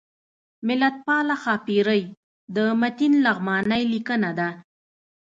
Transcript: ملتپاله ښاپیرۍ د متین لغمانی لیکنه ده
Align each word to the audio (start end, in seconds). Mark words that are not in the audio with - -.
ملتپاله 0.67 1.35
ښاپیرۍ 1.43 2.03
د 2.55 2.57
متین 2.81 3.13
لغمانی 3.25 3.83
لیکنه 3.93 4.31
ده 4.39 4.49